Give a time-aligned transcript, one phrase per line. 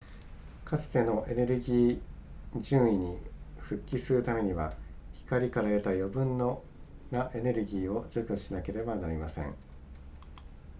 [0.65, 1.99] かつてのエネルギー
[2.59, 3.19] 準位に
[3.59, 4.73] 復帰するためには
[5.13, 6.39] 光から得た余分
[7.11, 9.53] なエネルギーを除去しなければなりません